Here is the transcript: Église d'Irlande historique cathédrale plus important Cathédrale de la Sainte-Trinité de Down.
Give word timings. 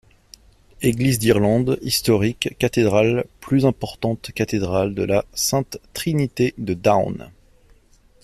Église 0.81 1.19
d'Irlande 1.19 1.77
historique 1.83 2.55
cathédrale 2.57 3.25
plus 3.39 3.67
important 3.67 4.15
Cathédrale 4.15 4.95
de 4.95 5.03
la 5.03 5.25
Sainte-Trinité 5.35 6.55
de 6.57 6.73
Down. 6.73 7.29